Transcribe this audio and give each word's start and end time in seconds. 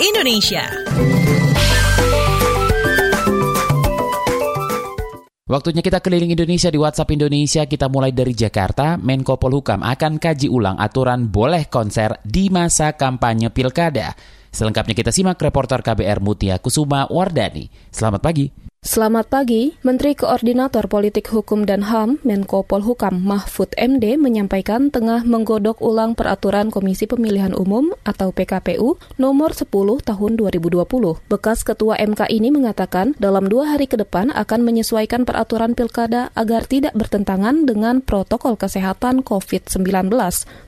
Indonesia. 0.00 0.64
Waktunya 5.50 5.82
kita 5.82 5.98
keliling 5.98 6.30
Indonesia 6.30 6.70
di 6.70 6.78
WhatsApp 6.78 7.10
Indonesia. 7.10 7.66
Kita 7.66 7.90
mulai 7.90 8.14
dari 8.14 8.30
Jakarta. 8.30 8.94
Menko 8.94 9.34
Polhukam 9.34 9.82
akan 9.82 10.22
kaji 10.22 10.46
ulang 10.46 10.78
aturan 10.78 11.26
boleh 11.26 11.66
konser 11.66 12.22
di 12.22 12.46
masa 12.54 12.94
kampanye 12.94 13.50
pilkada. 13.50 14.14
Selengkapnya 14.54 14.94
kita 14.94 15.10
simak 15.10 15.42
reporter 15.42 15.82
KBR 15.82 16.22
Mutia 16.22 16.62
Kusuma 16.62 17.10
Wardani. 17.10 17.66
Selamat 17.90 18.22
pagi. 18.22 18.69
Selamat 18.80 19.28
pagi, 19.28 19.76
Menteri 19.84 20.16
Koordinator 20.16 20.88
Politik 20.88 21.28
Hukum 21.28 21.68
dan 21.68 21.84
HAM 21.84 22.16
Menko 22.24 22.64
Polhukam 22.64 23.20
Mahfud 23.20 23.68
MD 23.76 24.16
menyampaikan 24.16 24.88
tengah 24.88 25.20
menggodok 25.20 25.84
ulang 25.84 26.16
peraturan 26.16 26.72
Komisi 26.72 27.04
Pemilihan 27.04 27.52
Umum 27.52 27.92
atau 28.08 28.32
PKPU 28.32 28.96
nomor 29.20 29.52
10 29.52 29.68
tahun 30.00 30.32
2020. 30.32 30.88
Bekas 31.28 31.60
Ketua 31.60 32.00
MK 32.00 32.32
ini 32.32 32.48
mengatakan 32.48 33.12
dalam 33.20 33.52
dua 33.52 33.76
hari 33.76 33.84
ke 33.84 34.00
depan 34.00 34.32
akan 34.32 34.60
menyesuaikan 34.64 35.28
peraturan 35.28 35.76
pilkada 35.76 36.32
agar 36.32 36.64
tidak 36.64 36.96
bertentangan 36.96 37.68
dengan 37.68 38.00
protokol 38.00 38.56
kesehatan 38.56 39.20
COVID-19. 39.20 40.08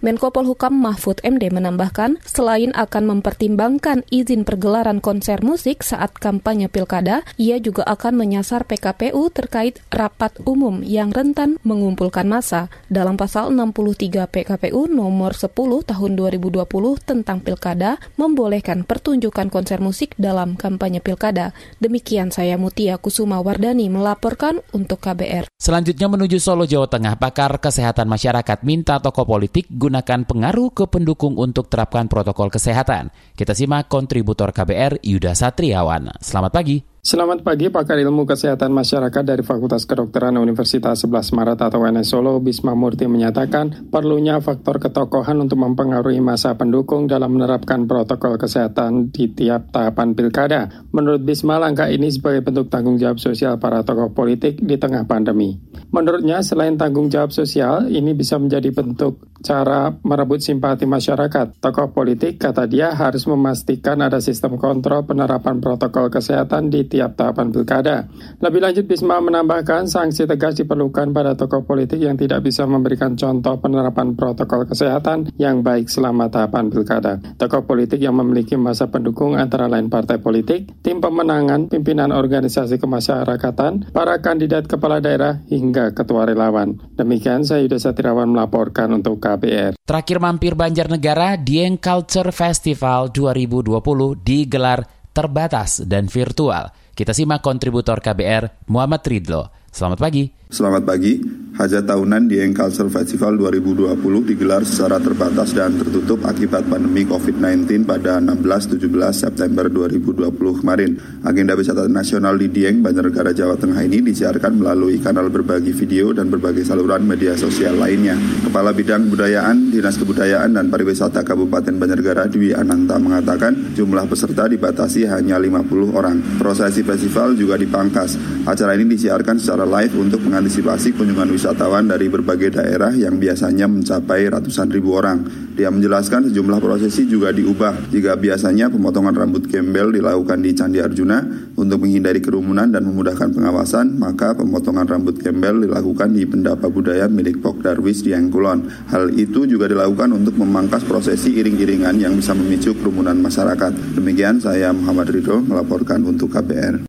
Menko 0.00 0.32
Polhukam 0.32 0.72
Mahfud 0.80 1.20
MD 1.20 1.52
menambahkan, 1.52 2.24
selain 2.24 2.72
akan 2.72 3.20
mempertimbangkan 3.20 4.08
izin 4.08 4.48
pergelaran 4.48 5.04
konser 5.04 5.44
musik 5.44 5.84
saat 5.84 6.16
kampanye 6.16 6.72
pilkada, 6.72 7.20
ia 7.36 7.60
juga 7.60 7.84
akan 7.84 7.97
akan 7.98 8.14
menyasar 8.14 8.62
PKPU 8.62 9.26
terkait 9.34 9.82
rapat 9.90 10.30
umum 10.46 10.86
yang 10.86 11.10
rentan 11.10 11.58
mengumpulkan 11.66 12.30
massa 12.30 12.70
dalam 12.86 13.18
pasal 13.18 13.50
63 13.50 14.30
PKPU 14.30 14.86
nomor 14.86 15.34
10 15.34 15.50
tahun 15.82 16.10
2020 16.14 16.62
tentang 17.02 17.42
pilkada 17.42 17.98
membolehkan 18.14 18.86
pertunjukan 18.86 19.50
konser 19.50 19.82
musik 19.82 20.14
dalam 20.14 20.54
kampanye 20.54 21.02
pilkada. 21.02 21.50
Demikian 21.82 22.30
saya 22.30 22.54
Mutia 22.54 23.02
Kusuma 23.02 23.42
Wardani 23.42 23.90
melaporkan 23.90 24.62
untuk 24.70 25.02
KBR. 25.02 25.50
Selanjutnya 25.58 26.06
menuju 26.06 26.38
Solo, 26.38 26.70
Jawa 26.70 26.86
Tengah, 26.86 27.18
pakar 27.18 27.58
kesehatan 27.58 28.06
masyarakat 28.06 28.62
minta 28.62 29.02
tokoh 29.02 29.26
politik 29.26 29.66
gunakan 29.74 30.22
pengaruh 30.22 30.70
ke 30.70 30.86
pendukung 30.86 31.34
untuk 31.34 31.66
terapkan 31.66 32.06
protokol 32.06 32.46
kesehatan. 32.46 33.10
Kita 33.34 33.58
simak 33.58 33.90
kontributor 33.90 34.54
KBR 34.54 35.02
Yuda 35.02 35.34
Satriawan. 35.34 36.14
Selamat 36.22 36.54
pagi. 36.54 36.97
Selamat 36.98 37.46
pagi, 37.46 37.70
pakar 37.70 37.94
ilmu 38.02 38.26
kesehatan 38.26 38.74
masyarakat 38.74 39.22
dari 39.22 39.46
Fakultas 39.46 39.86
Kedokteran 39.86 40.34
Universitas 40.34 41.06
11 41.06 41.30
Maret 41.30 41.58
atau 41.70 41.78
UNS 41.78 42.10
Solo, 42.10 42.42
Bisma 42.42 42.74
Murti 42.74 43.06
menyatakan 43.06 43.86
perlunya 43.86 44.42
faktor 44.42 44.82
ketokohan 44.82 45.38
untuk 45.38 45.62
mempengaruhi 45.62 46.18
masa 46.18 46.58
pendukung 46.58 47.06
dalam 47.06 47.38
menerapkan 47.38 47.86
protokol 47.86 48.34
kesehatan 48.34 49.14
di 49.14 49.30
tiap 49.30 49.70
tahapan 49.70 50.18
pilkada. 50.18 50.90
Menurut 50.90 51.22
Bisma, 51.22 51.62
langkah 51.62 51.86
ini 51.86 52.10
sebagai 52.10 52.42
bentuk 52.42 52.66
tanggung 52.66 52.98
jawab 52.98 53.22
sosial 53.22 53.62
para 53.62 53.86
tokoh 53.86 54.10
politik 54.10 54.58
di 54.58 54.74
tengah 54.74 55.06
pandemi. 55.06 55.54
Menurutnya, 55.94 56.42
selain 56.42 56.74
tanggung 56.74 57.14
jawab 57.14 57.30
sosial, 57.30 57.86
ini 57.86 58.10
bisa 58.10 58.42
menjadi 58.42 58.74
bentuk 58.74 59.22
cara 59.38 59.94
merebut 60.02 60.42
simpati 60.42 60.82
masyarakat. 60.82 61.62
Tokoh 61.62 61.94
politik, 61.94 62.42
kata 62.42 62.66
dia, 62.66 62.90
harus 62.90 63.22
memastikan 63.30 64.02
ada 64.02 64.18
sistem 64.18 64.58
kontrol 64.58 65.06
penerapan 65.06 65.62
protokol 65.62 66.10
kesehatan 66.10 66.74
di 66.74 66.87
tiap 66.88 67.14
tahapan 67.14 67.52
pilkada. 67.52 68.08
Lebih 68.40 68.60
lanjut, 68.64 68.84
Bisma 68.88 69.20
menambahkan 69.20 69.86
sanksi 69.86 70.24
tegas 70.24 70.56
diperlukan 70.58 71.12
pada 71.12 71.36
tokoh 71.36 71.62
politik 71.62 72.00
yang 72.00 72.16
tidak 72.16 72.42
bisa 72.42 72.64
memberikan 72.64 73.14
contoh 73.14 73.60
penerapan 73.60 74.16
protokol 74.16 74.64
kesehatan 74.64 75.30
yang 75.36 75.60
baik 75.60 75.86
selama 75.86 76.32
tahapan 76.32 76.72
pilkada. 76.72 77.20
Tokoh 77.36 77.68
politik 77.68 78.00
yang 78.00 78.16
memiliki 78.16 78.56
masa 78.56 78.88
pendukung 78.88 79.36
antara 79.36 79.68
lain 79.68 79.92
partai 79.92 80.18
politik, 80.18 80.80
tim 80.80 80.98
pemenangan, 80.98 81.68
pimpinan 81.68 82.10
organisasi 82.10 82.80
kemasyarakatan, 82.80 83.92
para 83.92 84.18
kandidat 84.24 84.66
kepala 84.66 84.98
daerah, 84.98 85.44
hingga 85.52 85.92
ketua 85.92 86.24
relawan. 86.24 86.80
Demikian 86.96 87.44
saya 87.44 87.62
Yuda 87.62 87.78
Satirawan 87.78 88.32
melaporkan 88.32 88.90
untuk 88.96 89.20
KPR. 89.20 89.76
Terakhir 89.84 90.18
mampir 90.18 90.56
Banjarnegara, 90.56 91.36
Dieng 91.36 91.76
Culture 91.76 92.32
Festival 92.32 93.12
2020 93.12 93.78
digelar 94.24 94.97
terbatas 95.18 95.82
dan 95.82 96.06
virtual. 96.06 96.70
Kita 96.94 97.10
simak 97.10 97.42
kontributor 97.42 97.98
KBR 97.98 98.70
Muhammad 98.70 99.02
Ridlo. 99.02 99.50
Selamat 99.66 99.98
pagi. 99.98 100.37
Selamat 100.48 100.80
pagi. 100.88 101.20
Hajat 101.58 101.90
tahunan 101.90 102.30
di 102.30 102.38
Culture 102.54 102.86
Festival 102.86 103.34
2020 103.34 103.98
digelar 104.30 104.62
secara 104.62 105.02
terbatas 105.02 105.50
dan 105.50 105.74
tertutup 105.74 106.22
akibat 106.22 106.70
pandemi 106.70 107.02
COVID-19 107.02 107.82
pada 107.82 108.22
16-17 108.22 108.78
September 109.10 109.66
2020 109.66 110.62
kemarin. 110.62 110.94
Agenda 111.26 111.58
wisata 111.58 111.90
nasional 111.90 112.38
di 112.38 112.46
Dieng, 112.46 112.78
Banjarnegara, 112.78 113.34
Jawa 113.34 113.58
Tengah 113.58 113.82
ini 113.82 114.06
disiarkan 114.06 114.54
melalui 114.54 115.02
kanal 115.02 115.34
berbagi 115.34 115.74
video 115.74 116.14
dan 116.14 116.30
berbagai 116.30 116.62
saluran 116.62 117.02
media 117.02 117.34
sosial 117.34 117.74
lainnya. 117.74 118.14
Kepala 118.46 118.70
Bidang 118.70 119.10
Kebudayaan, 119.10 119.74
Dinas 119.74 119.98
Kebudayaan 119.98 120.54
dan 120.54 120.70
Pariwisata 120.70 121.26
Kabupaten 121.26 121.74
Banjarnegara 121.74 122.30
Dwi 122.30 122.54
Ananta 122.54 123.02
mengatakan 123.02 123.74
jumlah 123.74 124.06
peserta 124.06 124.46
dibatasi 124.46 125.10
hanya 125.10 125.42
50 125.42 125.90
orang. 125.90 126.22
Prosesi 126.38 126.86
festival 126.86 127.34
juga 127.34 127.58
dipangkas. 127.58 128.14
Acara 128.46 128.78
ini 128.78 128.94
disiarkan 128.94 129.42
secara 129.42 129.66
live 129.66 129.98
untuk 129.98 130.22
mengantisipasi 130.38 130.94
kunjungan 130.94 131.34
wisatawan 131.34 131.90
dari 131.90 132.06
berbagai 132.06 132.62
daerah 132.62 132.94
yang 132.94 133.18
biasanya 133.18 133.66
mencapai 133.66 134.30
ratusan 134.30 134.70
ribu 134.70 134.94
orang. 134.94 135.26
Dia 135.58 135.66
menjelaskan 135.66 136.30
sejumlah 136.30 136.62
prosesi 136.62 137.10
juga 137.10 137.34
diubah. 137.34 137.90
Jika 137.90 138.14
biasanya 138.14 138.70
pemotongan 138.70 139.18
rambut 139.18 139.50
gembel 139.50 139.90
dilakukan 139.90 140.38
di 140.38 140.54
Candi 140.54 140.78
Arjuna 140.78 141.26
untuk 141.58 141.82
menghindari 141.82 142.22
kerumunan 142.22 142.70
dan 142.70 142.86
memudahkan 142.86 143.34
pengawasan, 143.34 143.98
maka 143.98 144.38
pemotongan 144.38 144.86
rambut 144.86 145.18
gembel 145.18 145.66
dilakukan 145.66 146.14
di 146.14 146.22
Pendapa 146.22 146.70
Budaya 146.70 147.10
milik 147.10 147.42
Pok 147.42 147.66
Darwis 147.66 148.06
di 148.06 148.14
Engkulon. 148.14 148.70
Hal 148.94 149.10
itu 149.18 149.42
juga 149.42 149.66
dilakukan 149.66 150.14
untuk 150.14 150.38
memangkas 150.38 150.86
prosesi 150.86 151.34
iring-iringan 151.34 151.98
yang 151.98 152.14
bisa 152.14 152.30
memicu 152.38 152.78
kerumunan 152.78 153.18
masyarakat. 153.18 153.98
Demikian 153.98 154.38
saya 154.38 154.70
Muhammad 154.70 155.10
Ridho 155.10 155.42
melaporkan 155.42 156.06
untuk 156.06 156.30
KBR. 156.30 156.86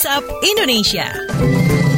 WhatsApp 0.00 0.24
Indonesia. 0.42 1.89